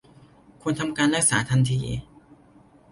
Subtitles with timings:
[0.61, 1.79] ควรทำการรักษาทันที